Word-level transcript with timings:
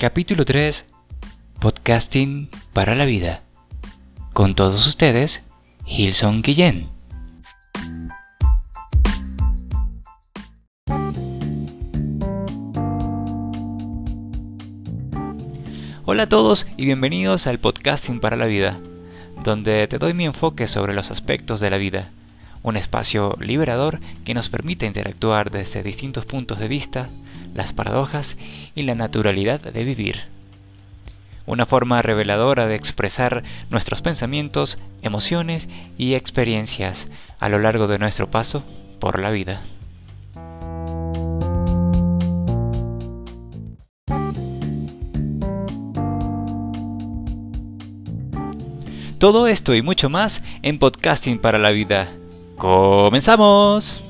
Capítulo 0.00 0.46
3 0.46 0.86
Podcasting 1.60 2.48
para 2.72 2.94
la 2.94 3.04
vida. 3.04 3.42
Con 4.32 4.54
todos 4.54 4.86
ustedes, 4.86 5.42
Hilson 5.84 6.40
Guillén. 6.40 6.88
Hola 16.06 16.22
a 16.22 16.28
todos 16.30 16.66
y 16.78 16.86
bienvenidos 16.86 17.46
al 17.46 17.58
Podcasting 17.58 18.20
para 18.20 18.36
la 18.36 18.46
vida, 18.46 18.80
donde 19.44 19.86
te 19.86 19.98
doy 19.98 20.14
mi 20.14 20.24
enfoque 20.24 20.66
sobre 20.66 20.94
los 20.94 21.10
aspectos 21.10 21.60
de 21.60 21.68
la 21.68 21.76
vida, 21.76 22.08
un 22.62 22.78
espacio 22.78 23.36
liberador 23.38 24.00
que 24.24 24.32
nos 24.32 24.48
permite 24.48 24.86
interactuar 24.86 25.50
desde 25.50 25.82
distintos 25.82 26.24
puntos 26.24 26.58
de 26.58 26.68
vista, 26.68 27.10
las 27.54 27.72
paradojas 27.72 28.36
y 28.74 28.82
la 28.82 28.94
naturalidad 28.94 29.60
de 29.60 29.84
vivir. 29.84 30.22
Una 31.46 31.66
forma 31.66 32.02
reveladora 32.02 32.66
de 32.66 32.76
expresar 32.76 33.42
nuestros 33.70 34.02
pensamientos, 34.02 34.78
emociones 35.02 35.68
y 35.98 36.14
experiencias 36.14 37.08
a 37.38 37.48
lo 37.48 37.58
largo 37.58 37.86
de 37.88 37.98
nuestro 37.98 38.30
paso 38.30 38.64
por 39.00 39.18
la 39.18 39.30
vida. 39.30 39.62
Todo 49.18 49.48
esto 49.48 49.74
y 49.74 49.82
mucho 49.82 50.08
más 50.08 50.42
en 50.62 50.78
Podcasting 50.78 51.40
para 51.40 51.58
la 51.58 51.70
Vida. 51.70 52.08
¡Comenzamos! 52.56 54.02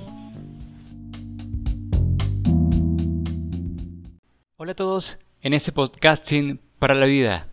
Hola 4.62 4.72
a 4.72 4.75
todos 4.75 5.16
en 5.41 5.55
este 5.55 5.72
Podcasting 5.72 6.61
para 6.78 6.94
la 6.94 7.06
Vida, 7.06 7.48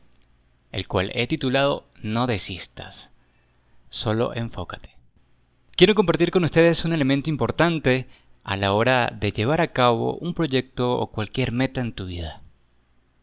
el 0.73 0.89
cual 0.89 1.09
he 1.13 1.25
titulado 1.25 1.87
No 2.01 2.27
desistas, 2.27 3.11
solo 3.89 4.35
enfócate. 4.35 4.89
Quiero 5.77 5.95
compartir 5.95 6.31
con 6.31 6.43
ustedes 6.43 6.83
un 6.83 6.91
elemento 6.91 7.29
importante 7.29 8.07
a 8.43 8.57
la 8.57 8.73
hora 8.73 9.09
de 9.17 9.31
llevar 9.31 9.61
a 9.61 9.71
cabo 9.71 10.17
un 10.17 10.33
proyecto 10.33 10.99
o 10.99 11.07
cualquier 11.07 11.53
meta 11.53 11.79
en 11.79 11.93
tu 11.93 12.07
vida. 12.07 12.41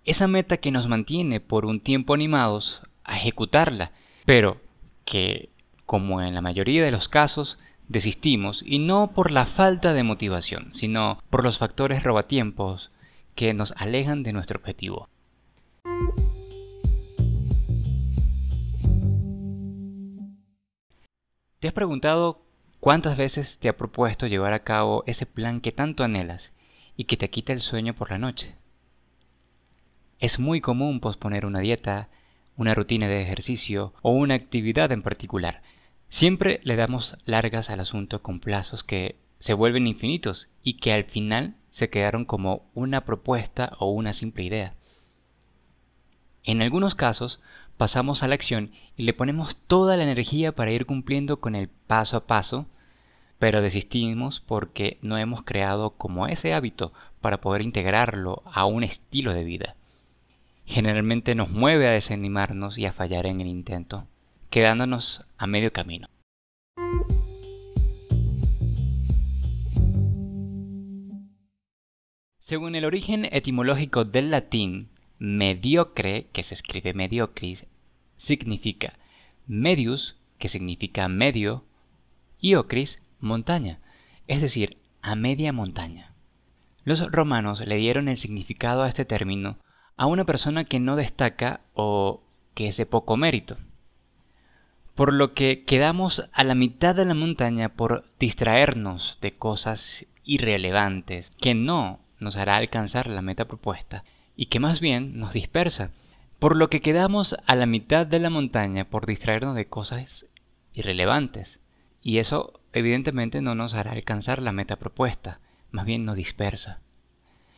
Esa 0.07 0.29
meta 0.29 0.57
que 0.57 0.71
nos 0.71 0.89
mantiene 0.89 1.41
por 1.41 1.67
un 1.67 1.81
tiempo 1.81 2.15
animados 2.15 2.81
a 3.05 3.19
ejecutarla 3.19 3.93
pero 4.25 4.63
que, 5.05 5.51
como 5.85 6.23
en 6.23 6.35
la 6.35 6.41
mayoría 6.41 6.83
de 6.83 6.91
los 6.91 7.11
casos, 7.11 7.59
desistimos 7.89 8.63
y 8.65 8.79
no 8.79 9.11
por 9.15 9.31
la 9.31 9.45
falta 9.45 9.93
de 9.93 10.05
motivación, 10.05 10.71
sino 10.73 11.23
por 11.29 11.45
los 11.45 11.59
factores 11.59 12.03
robatiempos 12.03 12.91
que 13.35 13.55
nos 13.55 13.73
alejan 13.77 14.23
de 14.23 14.33
nuestro 14.33 14.59
objetivo. 14.59 15.09
¿Te 21.65 21.69
has 21.69 21.75
preguntado 21.75 22.43
cuántas 22.79 23.17
veces 23.17 23.59
te 23.59 23.71
ha 23.71 23.77
propuesto 23.77 24.27
llevar 24.27 24.53
a 24.53 24.65
cabo 24.65 25.03
ese 25.07 25.25
plan 25.25 25.63
que 25.63 25.73
tanto 25.73 26.05
anhelas 26.05 26.53
y 26.97 27.05
que 27.05 27.17
te 27.17 27.31
quita 27.31 27.55
el 27.55 27.61
sueño 27.61 27.95
por 27.95 28.11
la 28.11 28.19
noche? 28.19 28.55
Es 30.21 30.39
muy 30.39 30.61
común 30.61 31.01
posponer 31.01 31.47
una 31.47 31.61
dieta, 31.61 32.09
una 32.57 32.75
rutina 32.75 33.09
de 33.09 33.23
ejercicio 33.23 33.95
o 34.03 34.11
una 34.11 34.35
actividad 34.35 34.93
en 34.93 35.03
particular. 35.03 35.63
Siempre 36.11 36.61
le 36.65 36.77
damos 36.77 37.17
largas 37.25 37.71
al 37.71 37.81
asunto 37.81 38.23
con 38.23 38.41
plazos 38.41 38.85
que 38.85 39.17
se 39.45 39.53
vuelven 39.53 39.87
infinitos 39.87 40.49
y 40.63 40.79
que 40.79 40.95
al 40.95 41.05
final 41.05 41.57
se 41.71 41.91
quedaron 41.91 42.25
como 42.25 42.63
una 42.73 43.05
propuesta 43.05 43.75
o 43.79 43.91
una 43.91 44.15
simple 44.15 44.45
idea. 44.45 44.73
En 46.45 46.63
algunos 46.63 46.95
casos 46.95 47.41
pasamos 47.77 48.23
a 48.23 48.29
la 48.29 48.37
acción 48.37 48.73
y 48.97 49.03
le 49.03 49.13
ponemos 49.13 49.55
toda 49.67 49.99
la 49.99 50.05
energía 50.05 50.53
para 50.53 50.73
ir 50.73 50.87
cumpliendo 50.87 51.41
con 51.41 51.55
el 51.55 51.69
paso 51.69 52.17
a 52.17 52.27
paso, 52.27 52.65
pero 53.39 53.61
desistimos 53.61 54.41
porque 54.41 54.97
no 55.03 55.19
hemos 55.19 55.43
creado 55.43 55.91
como 55.91 56.27
ese 56.27 56.55
hábito 56.55 56.95
para 57.21 57.43
poder 57.43 57.61
integrarlo 57.61 58.43
a 58.47 58.65
un 58.65 58.83
estilo 58.83 59.35
de 59.35 59.45
vida 59.45 59.77
generalmente 60.65 61.35
nos 61.35 61.51
mueve 61.51 61.87
a 61.87 61.91
desanimarnos 61.91 62.79
y 62.79 62.87
a 62.87 62.95
fallar 62.95 63.27
en 63.27 63.43
el 63.43 63.49
intento, 63.49 64.07
quedándonos 64.49 65.23
a 65.37 65.47
medio 65.47 65.75
camino. 65.75 66.09
Según 72.45 72.75
el 72.75 72.85
origen 72.85 73.27
etimológico 73.33 74.05
del 74.05 74.31
latín, 74.31 74.91
mediocre, 75.19 76.27
que 76.35 76.43
se 76.43 76.53
escribe 76.53 76.93
mediocris, 76.93 77.65
significa 78.19 78.99
medius, 79.47 80.17
que 80.37 80.51
significa 80.51 81.09
medio, 81.09 81.65
y 82.39 82.57
ocris, 82.57 83.01
montaña, 83.19 83.79
es 84.29 84.43
decir, 84.43 84.77
a 85.01 85.15
media 85.15 85.55
montaña. 85.55 86.13
Los 86.85 87.11
romanos 87.11 87.67
le 87.67 87.77
dieron 87.77 88.09
el 88.09 88.19
significado 88.19 88.83
a 88.83 88.89
este 88.89 89.07
término 89.07 89.57
a 89.97 90.05
una 90.05 90.27
persona 90.27 90.65
que 90.65 90.81
no 90.81 90.97
destaca 90.97 91.63
o 91.73 92.21
que 92.53 92.69
es 92.69 92.77
de 92.77 92.85
poco 92.85 93.17
mérito. 93.17 93.57
Por 94.95 95.15
lo 95.15 95.33
que 95.33 95.65
quedamos 95.65 96.29
a 96.35 96.45
la 96.45 96.55
mitad 96.55 96.95
de 96.95 97.07
la 97.07 97.15
montaña 97.15 97.71
por 97.71 98.05
distraernos 98.21 99.17
de 99.23 99.33
cosas 99.33 100.05
irrelevantes 100.25 101.33
que 101.41 101.55
no 101.55 102.04
nos 102.25 102.37
hará 102.37 102.57
alcanzar 102.57 103.07
la 103.07 103.23
meta 103.23 103.45
propuesta 103.45 104.03
y 104.35 104.47
que 104.47 104.59
más 104.59 104.81
bien 104.81 105.19
nos 105.19 105.33
dispersa. 105.33 105.91
Por 106.41 106.57
lo 106.57 106.69
que 106.69 106.81
quedamos 106.81 107.37
a 107.47 107.55
la 107.55 107.67
mitad 107.67 108.07
de 108.07 108.19
la 108.19 108.31
montaña 108.31 108.87
por 108.87 109.07
distraernos 109.07 109.55
de 109.55 109.67
cosas 109.67 110.27
irrelevantes. 110.73 111.61
Y 112.03 112.19
eso 112.19 112.61
evidentemente 112.73 113.41
no 113.41 113.55
nos 113.55 113.75
hará 113.75 113.93
alcanzar 113.93 114.43
la 114.43 114.53
meta 114.53 114.77
propuesta, 114.77 115.41
más 115.71 115.87
bien 115.87 116.05
nos 116.05 116.17
dispersa. 116.17 116.81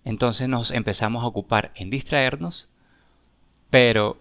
Entonces 0.05 0.49
nos 0.49 0.71
empezamos 0.71 1.25
a 1.25 1.26
ocupar 1.26 1.72
en 1.75 1.91
distraernos, 1.91 2.69
pero 3.71 4.19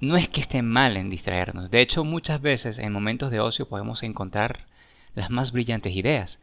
no 0.00 0.16
es 0.16 0.28
que 0.28 0.40
esté 0.40 0.60
mal 0.60 0.96
en 0.96 1.08
distraernos. 1.08 1.70
De 1.70 1.80
hecho, 1.80 2.04
muchas 2.04 2.42
veces 2.42 2.78
en 2.78 2.92
momentos 2.92 3.30
de 3.30 3.40
ocio 3.40 3.68
podemos 3.68 4.02
encontrar 4.02 4.66
las 5.14 5.30
más 5.30 5.52
brillantes 5.52 5.94
ideas. 5.94 6.38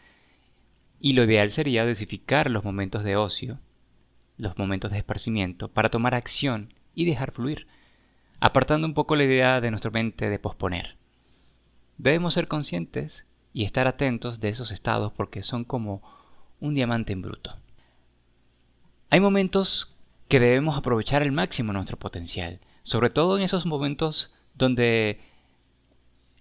Y 1.03 1.13
lo 1.13 1.23
ideal 1.23 1.49
sería 1.49 1.83
dosificar 1.83 2.51
los 2.51 2.63
momentos 2.63 3.03
de 3.03 3.15
ocio, 3.15 3.59
los 4.37 4.55
momentos 4.59 4.91
de 4.91 4.99
esparcimiento, 4.99 5.67
para 5.67 5.89
tomar 5.89 6.13
acción 6.13 6.75
y 6.93 7.05
dejar 7.05 7.31
fluir, 7.31 7.65
apartando 8.39 8.85
un 8.85 8.93
poco 8.93 9.15
la 9.15 9.23
idea 9.23 9.59
de 9.61 9.71
nuestra 9.71 9.89
mente 9.89 10.29
de 10.29 10.37
posponer. 10.37 10.97
Debemos 11.97 12.35
ser 12.35 12.47
conscientes 12.47 13.25
y 13.51 13.65
estar 13.65 13.87
atentos 13.87 14.39
de 14.39 14.49
esos 14.49 14.69
estados 14.71 15.11
porque 15.11 15.41
son 15.41 15.63
como 15.63 16.03
un 16.59 16.75
diamante 16.75 17.13
en 17.13 17.23
bruto. 17.23 17.57
Hay 19.09 19.19
momentos 19.19 19.95
que 20.27 20.39
debemos 20.39 20.77
aprovechar 20.77 21.23
al 21.23 21.31
máximo 21.31 21.73
nuestro 21.73 21.97
potencial, 21.97 22.59
sobre 22.83 23.09
todo 23.09 23.37
en 23.37 23.43
esos 23.43 23.65
momentos 23.65 24.31
donde 24.53 25.19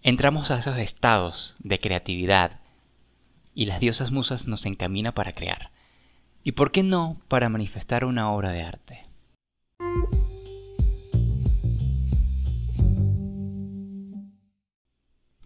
entramos 0.02 0.50
a 0.50 0.58
esos 0.58 0.76
estados 0.76 1.56
de 1.60 1.80
creatividad 1.80 2.59
y 3.54 3.66
las 3.66 3.80
diosas 3.80 4.10
musas 4.10 4.46
nos 4.46 4.66
encamina 4.66 5.12
para 5.12 5.32
crear. 5.32 5.70
¿Y 6.42 6.52
por 6.52 6.72
qué 6.72 6.82
no 6.82 7.20
para 7.28 7.48
manifestar 7.48 8.04
una 8.04 8.30
obra 8.30 8.50
de 8.52 8.62
arte? 8.62 9.06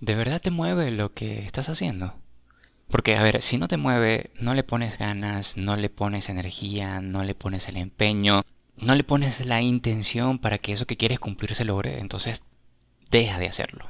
¿De 0.01 0.15
verdad 0.15 0.41
te 0.41 0.51
mueve 0.51 0.91
lo 0.91 1.15
que 1.15 1.45
estás 1.45 1.69
haciendo? 1.69 2.15
Porque, 2.89 3.17
a 3.17 3.23
ver, 3.23 3.41
si 3.43 3.57
no 3.57 3.69
te 3.69 3.79
mueve, 3.79 4.31
no 4.39 4.55
le 4.55 4.63
pones 4.63 4.99
ganas, 4.99 5.57
no 5.57 5.77
le 5.77 5.89
pones 5.89 6.29
energía, 6.29 7.01
no 7.01 7.25
le 7.25 7.35
pones 7.35 7.69
el 7.69 7.79
empeño, 7.79 8.43
no 8.77 8.95
le 8.95 9.03
pones 9.03 9.45
la 9.45 9.63
intención 9.63 10.39
para 10.39 10.59
que 10.59 10.73
eso 10.73 10.87
que 10.87 10.99
quieres 10.99 11.19
cumplir 11.19 11.55
se 11.55 11.65
logre, 11.65 12.01
entonces 12.01 12.43
deja 13.11 13.39
de 13.39 13.49
hacerlo. 13.49 13.89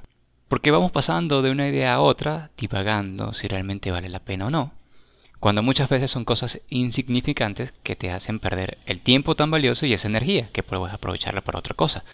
Porque 0.49 0.71
vamos 0.71 0.93
pasando 0.93 1.43
de 1.43 1.51
una 1.51 1.69
idea 1.69 1.95
a 1.95 2.01
otra, 2.01 2.51
divagando 2.57 3.33
si 3.33 3.49
realmente 3.49 3.91
vale 3.91 4.09
la 4.09 4.21
pena 4.21 4.47
o 4.47 4.51
no, 4.51 4.73
cuando 5.41 5.63
muchas 5.63 5.89
veces 5.89 6.11
son 6.11 6.25
cosas 6.25 6.61
insignificantes 6.69 7.73
que 7.83 7.97
te 7.97 8.11
hacen 8.11 8.39
perder 8.39 8.79
el 8.87 9.01
tiempo 9.01 9.35
tan 9.35 9.51
valioso 9.51 9.85
y 9.85 9.93
esa 9.93 10.09
energía 10.09 10.49
que 10.53 10.63
puedes 10.63 10.95
aprovecharla 10.95 11.43
para 11.43 11.59
otra 11.59 11.75
cosa. 11.75 12.05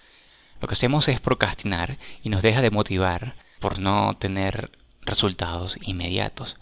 Lo 0.60 0.68
que 0.68 0.74
hacemos 0.74 1.08
es 1.08 1.20
procrastinar 1.20 1.98
y 2.22 2.28
nos 2.28 2.42
deja 2.42 2.60
de 2.60 2.70
motivar 2.70 3.34
por 3.60 3.78
no 3.78 4.14
tener 4.18 4.72
resultados 5.02 5.78
inmediatos. 5.82 6.56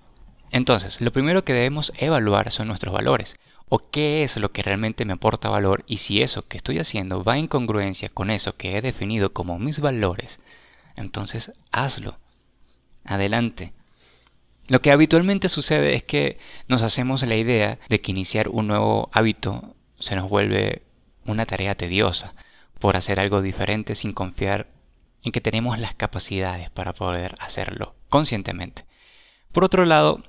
Entonces, 0.50 1.00
lo 1.00 1.12
primero 1.12 1.44
que 1.44 1.52
debemos 1.52 1.92
evaluar 1.96 2.50
son 2.50 2.68
nuestros 2.68 2.92
valores, 2.92 3.36
o 3.68 3.90
qué 3.90 4.22
es 4.22 4.36
lo 4.36 4.50
que 4.52 4.62
realmente 4.62 5.04
me 5.04 5.12
aporta 5.12 5.48
valor 5.48 5.84
y 5.86 5.98
si 5.98 6.22
eso 6.22 6.42
que 6.42 6.56
estoy 6.56 6.78
haciendo 6.78 7.22
va 7.22 7.38
en 7.38 7.46
congruencia 7.46 8.08
con 8.08 8.30
eso 8.30 8.56
que 8.56 8.76
he 8.76 8.82
definido 8.82 9.32
como 9.32 9.58
mis 9.58 9.80
valores, 9.80 10.38
entonces 10.98 11.52
hazlo. 11.72 12.18
Adelante. 13.04 13.72
Lo 14.66 14.82
que 14.82 14.92
habitualmente 14.92 15.48
sucede 15.48 15.94
es 15.94 16.02
que 16.04 16.38
nos 16.68 16.82
hacemos 16.82 17.22
la 17.22 17.36
idea 17.36 17.78
de 17.88 18.00
que 18.00 18.10
iniciar 18.10 18.48
un 18.48 18.66
nuevo 18.66 19.08
hábito 19.12 19.74
se 19.98 20.14
nos 20.14 20.28
vuelve 20.28 20.82
una 21.24 21.46
tarea 21.46 21.74
tediosa 21.74 22.34
por 22.78 22.96
hacer 22.96 23.18
algo 23.18 23.40
diferente 23.42 23.94
sin 23.94 24.12
confiar 24.12 24.68
en 25.22 25.32
que 25.32 25.40
tenemos 25.40 25.78
las 25.78 25.94
capacidades 25.94 26.70
para 26.70 26.92
poder 26.92 27.36
hacerlo 27.40 27.94
conscientemente. 28.08 28.84
Por 29.52 29.64
otro 29.64 29.84
lado, 29.84 30.22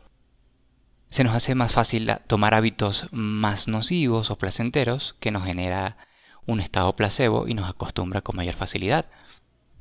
se 1.09 1.23
nos 1.23 1.35
hace 1.35 1.55
más 1.55 1.71
fácil 1.71 2.11
tomar 2.27 2.53
hábitos 2.53 3.07
más 3.11 3.67
nocivos 3.67 4.31
o 4.31 4.37
placenteros 4.37 5.15
que 5.19 5.31
nos 5.31 5.45
genera 5.45 5.97
un 6.45 6.59
estado 6.59 6.93
placebo 6.93 7.47
y 7.47 7.53
nos 7.53 7.69
acostumbra 7.69 8.21
con 8.21 8.35
mayor 8.35 8.55
facilidad. 8.55 9.05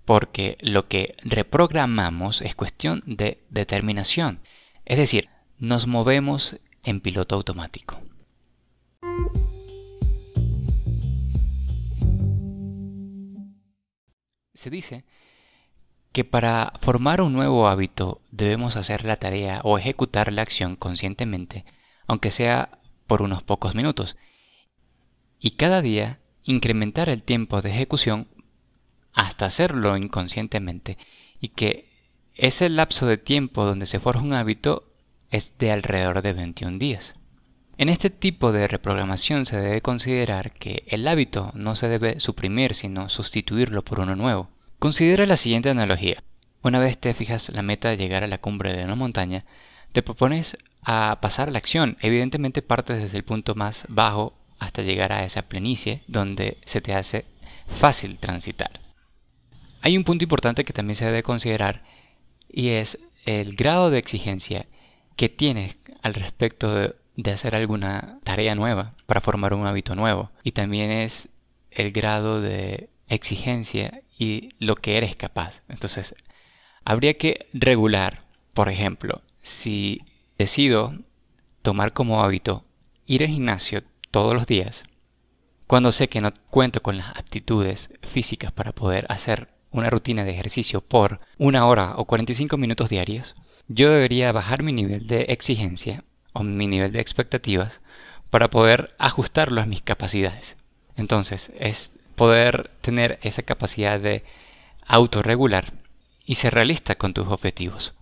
Porque 0.08 0.56
lo 0.62 0.88
que 0.88 1.16
reprogramamos 1.22 2.40
es 2.40 2.54
cuestión 2.54 3.02
de 3.04 3.44
determinación. 3.50 4.40
Es 4.86 4.96
decir, 4.96 5.28
nos 5.58 5.86
movemos 5.86 6.56
en 6.82 7.02
piloto 7.02 7.34
automático. 7.34 7.98
Se 14.54 14.70
dice 14.70 15.04
que 16.12 16.24
para 16.24 16.72
formar 16.80 17.20
un 17.20 17.34
nuevo 17.34 17.68
hábito 17.68 18.22
debemos 18.30 18.76
hacer 18.76 19.04
la 19.04 19.16
tarea 19.16 19.60
o 19.62 19.76
ejecutar 19.76 20.32
la 20.32 20.40
acción 20.40 20.76
conscientemente, 20.76 21.66
aunque 22.06 22.30
sea 22.30 22.78
por 23.06 23.20
unos 23.20 23.42
pocos 23.42 23.74
minutos, 23.74 24.16
y 25.38 25.56
cada 25.56 25.82
día 25.82 26.18
incrementar 26.44 27.10
el 27.10 27.22
tiempo 27.22 27.60
de 27.60 27.72
ejecución 27.72 28.26
hasta 29.18 29.46
hacerlo 29.46 29.96
inconscientemente, 29.96 30.96
y 31.40 31.48
que 31.48 31.90
ese 32.36 32.68
lapso 32.68 33.06
de 33.06 33.18
tiempo 33.18 33.64
donde 33.64 33.86
se 33.86 33.98
forja 33.98 34.22
un 34.22 34.32
hábito 34.32 34.84
es 35.30 35.58
de 35.58 35.72
alrededor 35.72 36.22
de 36.22 36.32
21 36.32 36.78
días. 36.78 37.14
En 37.76 37.88
este 37.88 38.10
tipo 38.10 38.52
de 38.52 38.68
reprogramación 38.68 39.44
se 39.44 39.56
debe 39.56 39.82
considerar 39.82 40.52
que 40.52 40.84
el 40.86 41.06
hábito 41.06 41.50
no 41.54 41.74
se 41.74 41.88
debe 41.88 42.20
suprimir 42.20 42.74
sino 42.74 43.08
sustituirlo 43.08 43.82
por 43.84 44.00
uno 44.00 44.14
nuevo. 44.16 44.48
Considera 44.78 45.26
la 45.26 45.36
siguiente 45.36 45.70
analogía. 45.70 46.22
Una 46.62 46.78
vez 46.78 46.96
te 46.98 47.12
fijas 47.12 47.48
la 47.50 47.62
meta 47.62 47.88
de 47.88 47.96
llegar 47.96 48.22
a 48.22 48.28
la 48.28 48.38
cumbre 48.38 48.76
de 48.76 48.84
una 48.84 48.94
montaña, 48.94 49.44
te 49.92 50.02
propones 50.02 50.56
a 50.82 51.18
pasar 51.20 51.50
la 51.50 51.58
acción. 51.58 51.96
Evidentemente 52.00 52.62
partes 52.62 53.02
desde 53.02 53.18
el 53.18 53.24
punto 53.24 53.56
más 53.56 53.84
bajo 53.88 54.38
hasta 54.60 54.82
llegar 54.82 55.12
a 55.12 55.24
esa 55.24 55.42
planicie 55.42 56.02
donde 56.06 56.58
se 56.66 56.80
te 56.80 56.94
hace 56.94 57.24
fácil 57.80 58.18
transitar. 58.18 58.87
Hay 59.80 59.96
un 59.96 60.04
punto 60.04 60.24
importante 60.24 60.64
que 60.64 60.72
también 60.72 60.96
se 60.96 61.04
debe 61.04 61.22
considerar 61.22 61.82
y 62.48 62.70
es 62.70 62.98
el 63.24 63.54
grado 63.56 63.90
de 63.90 63.98
exigencia 63.98 64.66
que 65.16 65.28
tienes 65.28 65.76
al 66.02 66.14
respecto 66.14 66.94
de 67.16 67.30
hacer 67.30 67.54
alguna 67.54 68.18
tarea 68.24 68.54
nueva 68.54 68.94
para 69.06 69.20
formar 69.20 69.54
un 69.54 69.66
hábito 69.66 69.94
nuevo. 69.94 70.30
Y 70.42 70.52
también 70.52 70.90
es 70.90 71.28
el 71.70 71.92
grado 71.92 72.40
de 72.40 72.90
exigencia 73.08 74.02
y 74.18 74.50
lo 74.58 74.76
que 74.76 74.96
eres 74.96 75.16
capaz. 75.16 75.62
Entonces, 75.68 76.14
habría 76.84 77.14
que 77.14 77.46
regular, 77.52 78.22
por 78.54 78.68
ejemplo, 78.68 79.22
si 79.42 80.02
decido 80.38 80.94
tomar 81.62 81.92
como 81.92 82.22
hábito 82.22 82.64
ir 83.06 83.22
al 83.22 83.30
gimnasio 83.30 83.82
todos 84.10 84.34
los 84.34 84.46
días, 84.46 84.84
cuando 85.66 85.92
sé 85.92 86.08
que 86.08 86.20
no 86.20 86.32
cuento 86.50 86.82
con 86.82 86.96
las 86.96 87.16
aptitudes 87.16 87.90
físicas 88.02 88.52
para 88.52 88.72
poder 88.72 89.06
hacer 89.10 89.57
una 89.70 89.90
rutina 89.90 90.24
de 90.24 90.32
ejercicio 90.32 90.80
por 90.80 91.20
una 91.38 91.66
hora 91.66 91.94
o 91.96 92.04
45 92.04 92.56
minutos 92.56 92.88
diarios, 92.88 93.34
yo 93.68 93.90
debería 93.90 94.32
bajar 94.32 94.62
mi 94.62 94.72
nivel 94.72 95.06
de 95.06 95.22
exigencia 95.28 96.04
o 96.32 96.42
mi 96.42 96.66
nivel 96.66 96.92
de 96.92 97.00
expectativas 97.00 97.80
para 98.30 98.48
poder 98.48 98.94
ajustarlo 98.98 99.60
a 99.60 99.66
mis 99.66 99.82
capacidades. 99.82 100.56
Entonces, 100.96 101.50
es 101.58 101.92
poder 102.16 102.70
tener 102.80 103.18
esa 103.22 103.42
capacidad 103.42 104.00
de 104.00 104.24
autorregular 104.86 105.72
y 106.24 106.36
ser 106.36 106.54
realista 106.54 106.96
con 106.96 107.14
tus 107.14 107.28
objetivos. 107.28 107.94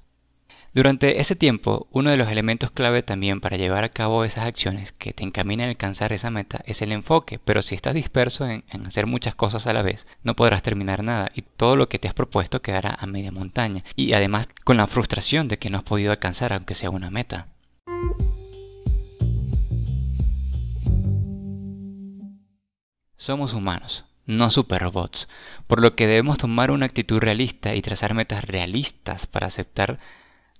Durante 0.76 1.23
ese 1.23 1.34
tiempo, 1.34 1.87
uno 1.90 2.11
de 2.11 2.19
los 2.19 2.28
elementos 2.28 2.70
clave 2.70 3.02
también 3.02 3.40
para 3.40 3.56
llevar 3.56 3.82
a 3.82 3.88
cabo 3.88 4.25
esas 4.25 4.44
acciones 4.44 4.93
que 4.93 5.14
te 5.14 5.25
encaminan 5.25 5.69
a 5.69 5.70
alcanzar 5.70 6.12
esa 6.12 6.31
meta 6.31 6.61
es 6.67 6.82
el 6.82 6.93
enfoque, 6.93 7.40
pero 7.43 7.62
si 7.62 7.75
estás 7.75 7.94
disperso 7.94 8.46
en, 8.46 8.62
en, 8.70 8.84
hacer 8.84 9.06
muchas 9.06 9.34
cosas 9.34 9.67
a 9.67 9.73
la 9.73 9.81
vez, 9.81 10.06
no 10.23 10.37
podrás 10.37 10.62
terminar 10.62 11.02
nada 11.02 11.31
y 11.34 11.40
todo 11.40 11.76
lo 11.76 11.88
que 11.88 11.99
te 11.99 12.08
has 12.08 12.12
propuesto 12.12 12.61
quedará 12.61 12.94
a 13.00 13.06
media 13.06 13.32
montaña 13.32 13.84
y 13.94 14.12
además 14.12 14.50
con 14.64 14.76
la 14.76 14.87
frustración 14.87 15.49
de 15.49 15.58
que 15.58 15.70
no 15.70 15.78
has 15.78 15.84
podido 15.84 16.11
alcanzar 16.11 16.52
aunque 16.52 16.75
sea 16.75 16.90
una 16.90 17.08
meta. 17.08 17.46
Somos 23.17 23.55
humanos, 23.55 24.05
no 24.26 24.50
superrobots, 24.50 25.26
por 25.69 25.81
lo 25.81 25.96
que 25.96 26.06
debemos 26.06 26.37
tomar 26.37 26.70
una 26.70 26.84
actitud 26.84 27.19
realista 27.19 27.75
y 27.75 27.81
trazar 27.81 28.12
metas 28.12 28.44
realistas 28.44 29.26
para 29.26 29.46
aceptar 29.46 30.00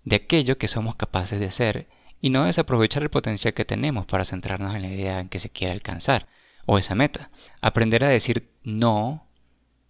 de 0.07 0.17
aquello 0.17 0.57
que 0.57 0.69
somos 0.69 0.95
capaces 0.95 1.39
de 1.39 1.47
hacer 1.47 1.89
y 2.21 2.31
no 2.31 2.45
desaprovechar 2.45 3.03
el 3.03 3.11
potencial 3.11 3.53
que 3.53 3.65
tenemos 3.65 4.07
para 4.07 4.25
centrarnos 4.25 4.75
en 4.75 4.83
la 4.83 4.89
idea 4.89 5.21
en 5.21 5.29
que 5.29 5.41
se 5.41 5.51
quiere 5.51 5.75
alcanzar 5.75 6.29
o 6.65 6.79
esa 6.79 6.95
meta. 6.95 7.31
Aprender 7.61 8.05
a 8.05 8.09
decir 8.09 8.49
no 8.63 9.27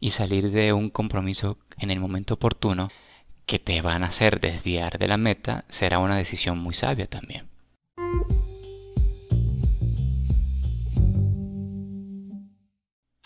y 0.01 0.11
salir 0.11 0.51
de 0.51 0.73
un 0.73 0.91
compromiso 0.91 1.59
en 1.79 1.91
el 1.91 2.01
momento 2.01 2.35
oportuno 2.35 2.91
que 3.45 3.59
te 3.59 3.81
van 3.83 4.03
a 4.03 4.09
hacer 4.09 4.41
desviar 4.41 4.99
de 4.99 5.07
la 5.07 5.19
meta 5.19 5.67
será 5.69 5.99
una 5.99 6.17
decisión 6.17 6.59
muy 6.59 6.75
sabia 6.75 7.07
también. 7.07 7.49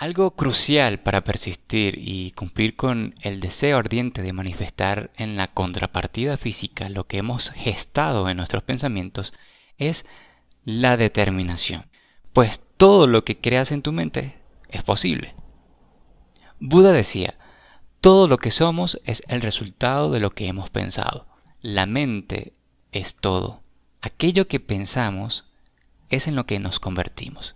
Algo 0.00 0.30
crucial 0.30 1.00
para 1.00 1.24
persistir 1.24 1.98
y 1.98 2.30
cumplir 2.30 2.74
con 2.74 3.14
el 3.20 3.38
deseo 3.38 3.76
ardiente 3.76 4.22
de 4.22 4.32
manifestar 4.32 5.10
en 5.18 5.36
la 5.36 5.48
contrapartida 5.48 6.38
física 6.38 6.88
lo 6.88 7.04
que 7.04 7.18
hemos 7.18 7.50
gestado 7.50 8.26
en 8.30 8.38
nuestros 8.38 8.62
pensamientos 8.62 9.34
es 9.76 10.06
la 10.64 10.96
determinación, 10.96 11.84
pues 12.32 12.62
todo 12.78 13.06
lo 13.06 13.26
que 13.26 13.42
creas 13.42 13.72
en 13.72 13.82
tu 13.82 13.92
mente 13.92 14.40
es 14.70 14.82
posible. 14.82 15.34
Buda 16.60 16.92
decía, 16.92 17.34
todo 18.00 18.26
lo 18.26 18.38
que 18.38 18.52
somos 18.52 18.98
es 19.04 19.22
el 19.28 19.42
resultado 19.42 20.10
de 20.10 20.20
lo 20.20 20.30
que 20.30 20.46
hemos 20.46 20.70
pensado. 20.70 21.26
La 21.60 21.84
mente 21.84 22.54
es 22.90 23.16
todo. 23.16 23.60
Aquello 24.00 24.48
que 24.48 24.60
pensamos 24.60 25.44
es 26.08 26.26
en 26.26 26.36
lo 26.36 26.46
que 26.46 26.58
nos 26.58 26.80
convertimos. 26.80 27.54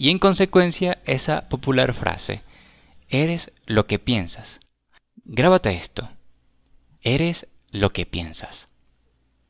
Y 0.00 0.08
en 0.08 0.18
consecuencia 0.18 1.02
esa 1.04 1.50
popular 1.50 1.92
frase, 1.92 2.40
eres 3.10 3.52
lo 3.66 3.86
que 3.86 3.98
piensas. 3.98 4.58
Grábate 5.26 5.74
esto. 5.74 6.08
Eres 7.02 7.46
lo 7.70 7.92
que 7.92 8.06
piensas. 8.06 8.68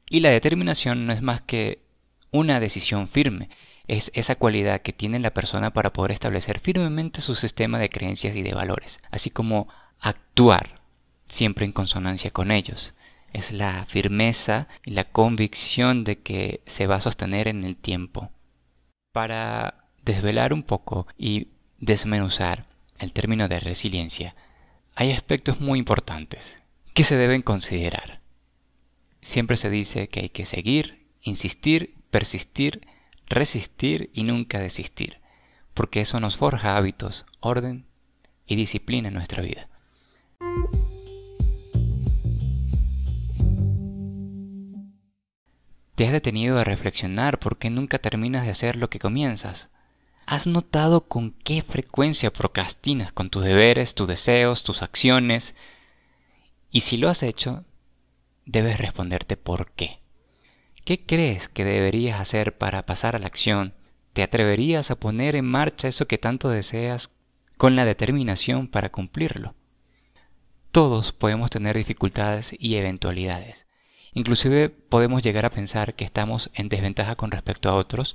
Y 0.08 0.18
la 0.18 0.30
determinación 0.30 1.06
no 1.06 1.12
es 1.12 1.22
más 1.22 1.40
que 1.42 1.84
una 2.32 2.58
decisión 2.58 3.06
firme, 3.06 3.48
es 3.86 4.10
esa 4.12 4.34
cualidad 4.34 4.82
que 4.82 4.92
tiene 4.92 5.20
la 5.20 5.30
persona 5.30 5.72
para 5.72 5.92
poder 5.92 6.10
establecer 6.10 6.58
firmemente 6.58 7.20
su 7.20 7.36
sistema 7.36 7.78
de 7.78 7.88
creencias 7.88 8.34
y 8.34 8.42
de 8.42 8.52
valores, 8.52 8.98
así 9.12 9.30
como 9.30 9.68
actuar 10.00 10.80
siempre 11.28 11.64
en 11.64 11.70
consonancia 11.70 12.32
con 12.32 12.50
ellos. 12.50 12.92
Es 13.32 13.52
la 13.52 13.86
firmeza 13.86 14.66
y 14.84 14.90
la 14.90 15.04
convicción 15.04 16.02
de 16.02 16.18
que 16.18 16.64
se 16.66 16.88
va 16.88 16.96
a 16.96 17.00
sostener 17.00 17.46
en 17.46 17.62
el 17.62 17.76
tiempo. 17.76 18.32
Para 19.12 19.79
desvelar 20.04 20.52
un 20.52 20.62
poco 20.62 21.06
y 21.18 21.48
desmenuzar 21.78 22.66
el 22.98 23.12
término 23.12 23.48
de 23.48 23.60
resiliencia, 23.60 24.34
hay 24.94 25.12
aspectos 25.12 25.60
muy 25.60 25.78
importantes 25.78 26.58
que 26.94 27.04
se 27.04 27.16
deben 27.16 27.42
considerar. 27.42 28.20
Siempre 29.22 29.56
se 29.56 29.70
dice 29.70 30.08
que 30.08 30.20
hay 30.20 30.28
que 30.30 30.46
seguir, 30.46 31.04
insistir, 31.22 31.94
persistir, 32.10 32.86
resistir 33.26 34.10
y 34.12 34.24
nunca 34.24 34.58
desistir, 34.58 35.18
porque 35.74 36.00
eso 36.00 36.20
nos 36.20 36.36
forja 36.36 36.76
hábitos, 36.76 37.24
orden 37.40 37.86
y 38.46 38.56
disciplina 38.56 39.08
en 39.08 39.14
nuestra 39.14 39.42
vida. 39.42 39.68
¿Te 45.94 46.06
has 46.06 46.12
detenido 46.12 46.58
a 46.58 46.64
reflexionar 46.64 47.38
por 47.38 47.58
qué 47.58 47.68
nunca 47.68 47.98
terminas 47.98 48.44
de 48.44 48.50
hacer 48.50 48.76
lo 48.76 48.88
que 48.88 48.98
comienzas? 48.98 49.68
¿Has 50.30 50.46
notado 50.46 51.08
con 51.08 51.32
qué 51.32 51.60
frecuencia 51.62 52.32
procrastinas 52.32 53.12
con 53.12 53.30
tus 53.30 53.42
deberes, 53.42 53.96
tus 53.96 54.06
deseos, 54.06 54.62
tus 54.62 54.80
acciones? 54.80 55.56
Y 56.70 56.82
si 56.82 56.98
lo 56.98 57.08
has 57.08 57.24
hecho, 57.24 57.64
debes 58.46 58.78
responderte 58.78 59.36
por 59.36 59.72
qué. 59.72 59.98
¿Qué 60.84 61.04
crees 61.04 61.48
que 61.48 61.64
deberías 61.64 62.20
hacer 62.20 62.56
para 62.56 62.86
pasar 62.86 63.16
a 63.16 63.18
la 63.18 63.26
acción? 63.26 63.74
¿Te 64.12 64.22
atreverías 64.22 64.92
a 64.92 65.00
poner 65.00 65.34
en 65.34 65.46
marcha 65.46 65.88
eso 65.88 66.06
que 66.06 66.16
tanto 66.16 66.48
deseas 66.48 67.10
con 67.56 67.74
la 67.74 67.84
determinación 67.84 68.68
para 68.68 68.90
cumplirlo? 68.90 69.56
Todos 70.70 71.10
podemos 71.10 71.50
tener 71.50 71.76
dificultades 71.76 72.54
y 72.56 72.76
eventualidades. 72.76 73.66
Inclusive 74.14 74.68
podemos 74.68 75.24
llegar 75.24 75.44
a 75.44 75.50
pensar 75.50 75.94
que 75.94 76.04
estamos 76.04 76.50
en 76.54 76.68
desventaja 76.68 77.16
con 77.16 77.32
respecto 77.32 77.68
a 77.68 77.74
otros 77.74 78.14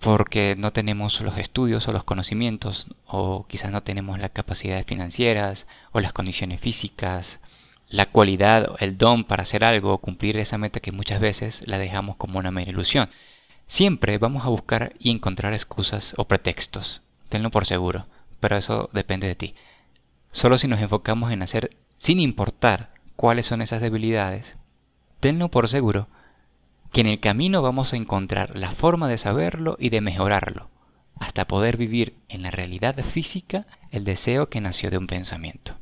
porque 0.00 0.54
no 0.56 0.72
tenemos 0.72 1.20
los 1.20 1.36
estudios 1.38 1.88
o 1.88 1.92
los 1.92 2.04
conocimientos, 2.04 2.86
o 3.06 3.46
quizás 3.48 3.72
no 3.72 3.82
tenemos 3.82 4.18
las 4.18 4.30
capacidades 4.30 4.86
financieras 4.86 5.66
o 5.92 6.00
las 6.00 6.12
condiciones 6.12 6.60
físicas, 6.60 7.40
la 7.88 8.06
cualidad, 8.06 8.76
el 8.80 8.98
don 8.98 9.24
para 9.24 9.42
hacer 9.42 9.64
algo 9.64 9.92
o 9.92 9.98
cumplir 9.98 10.36
esa 10.36 10.58
meta 10.58 10.80
que 10.80 10.92
muchas 10.92 11.20
veces 11.20 11.66
la 11.66 11.78
dejamos 11.78 12.16
como 12.16 12.38
una 12.38 12.50
mera 12.50 12.70
ilusión. 12.70 13.10
Siempre 13.66 14.18
vamos 14.18 14.44
a 14.44 14.50
buscar 14.50 14.92
y 14.98 15.10
encontrar 15.10 15.52
excusas 15.52 16.14
o 16.16 16.26
pretextos, 16.26 17.02
tenlo 17.28 17.50
por 17.50 17.66
seguro, 17.66 18.06
pero 18.40 18.56
eso 18.56 18.90
depende 18.92 19.26
de 19.26 19.34
ti. 19.34 19.54
Solo 20.30 20.58
si 20.58 20.68
nos 20.68 20.80
enfocamos 20.80 21.32
en 21.32 21.42
hacer 21.42 21.70
sin 21.96 22.20
importar 22.20 22.90
cuáles 23.16 23.46
son 23.46 23.62
esas 23.62 23.80
debilidades, 23.80 24.54
tenlo 25.20 25.48
por 25.48 25.68
seguro 25.68 26.06
que 26.92 27.00
en 27.00 27.06
el 27.06 27.20
camino 27.20 27.62
vamos 27.62 27.92
a 27.92 27.96
encontrar 27.96 28.56
la 28.56 28.72
forma 28.72 29.08
de 29.08 29.18
saberlo 29.18 29.76
y 29.78 29.90
de 29.90 30.00
mejorarlo, 30.00 30.70
hasta 31.18 31.46
poder 31.46 31.76
vivir 31.76 32.14
en 32.28 32.42
la 32.42 32.50
realidad 32.50 32.96
física 33.04 33.66
el 33.90 34.04
deseo 34.04 34.48
que 34.48 34.60
nació 34.60 34.90
de 34.90 34.98
un 34.98 35.06
pensamiento. 35.06 35.76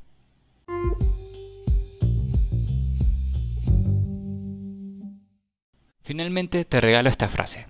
Finalmente 6.03 6.65
te 6.65 6.81
regalo 6.81 7.11
esta 7.11 7.29
frase. 7.29 7.67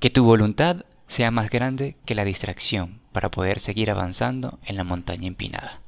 Que 0.00 0.10
tu 0.10 0.24
voluntad 0.24 0.84
sea 1.06 1.30
más 1.30 1.48
grande 1.48 1.96
que 2.04 2.16
la 2.16 2.24
distracción 2.24 3.00
para 3.12 3.30
poder 3.30 3.60
seguir 3.60 3.90
avanzando 3.90 4.58
en 4.64 4.76
la 4.76 4.82
montaña 4.82 5.28
empinada. 5.28 5.80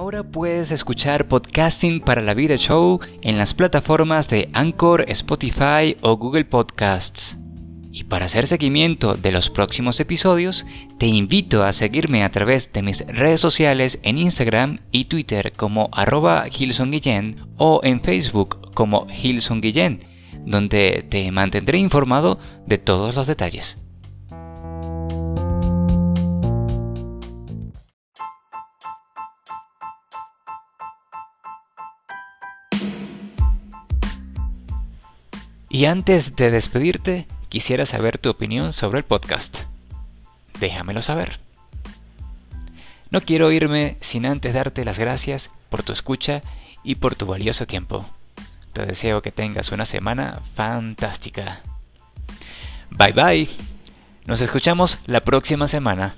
Ahora 0.00 0.22
puedes 0.22 0.70
escuchar 0.70 1.28
Podcasting 1.28 2.00
para 2.00 2.22
la 2.22 2.32
Vida 2.32 2.56
Show 2.56 3.00
en 3.20 3.36
las 3.36 3.52
plataformas 3.52 4.30
de 4.30 4.48
Anchor, 4.54 5.04
Spotify 5.08 5.94
o 6.00 6.16
Google 6.16 6.46
Podcasts. 6.46 7.36
Y 7.92 8.04
para 8.04 8.24
hacer 8.24 8.46
seguimiento 8.46 9.16
de 9.16 9.30
los 9.30 9.50
próximos 9.50 10.00
episodios, 10.00 10.64
te 10.98 11.06
invito 11.06 11.64
a 11.64 11.74
seguirme 11.74 12.24
a 12.24 12.30
través 12.30 12.72
de 12.72 12.80
mis 12.80 13.00
redes 13.08 13.42
sociales 13.42 13.98
en 14.02 14.16
Instagram 14.16 14.80
y 14.90 15.04
Twitter 15.04 15.52
como 15.54 15.90
arroba 15.92 16.46
Guillén 16.46 17.36
o 17.58 17.82
en 17.82 18.00
Facebook 18.00 18.72
como 18.72 19.06
Gilson 19.06 19.60
Guillén, 19.60 20.00
donde 20.46 21.04
te 21.10 21.30
mantendré 21.30 21.76
informado 21.76 22.38
de 22.66 22.78
todos 22.78 23.14
los 23.14 23.26
detalles. 23.26 23.76
Y 35.72 35.84
antes 35.84 36.34
de 36.34 36.50
despedirte, 36.50 37.28
quisiera 37.48 37.86
saber 37.86 38.18
tu 38.18 38.28
opinión 38.28 38.72
sobre 38.72 38.98
el 38.98 39.04
podcast. 39.04 39.56
Déjamelo 40.58 41.00
saber. 41.00 41.38
No 43.10 43.20
quiero 43.20 43.52
irme 43.52 43.96
sin 44.00 44.26
antes 44.26 44.52
darte 44.52 44.84
las 44.84 44.98
gracias 44.98 45.48
por 45.68 45.84
tu 45.84 45.92
escucha 45.92 46.42
y 46.82 46.96
por 46.96 47.14
tu 47.14 47.26
valioso 47.26 47.66
tiempo. 47.66 48.04
Te 48.72 48.84
deseo 48.84 49.22
que 49.22 49.30
tengas 49.30 49.70
una 49.70 49.86
semana 49.86 50.40
fantástica. 50.56 51.62
Bye 52.90 53.12
bye. 53.12 53.48
Nos 54.26 54.40
escuchamos 54.40 54.98
la 55.06 55.20
próxima 55.20 55.68
semana. 55.68 56.16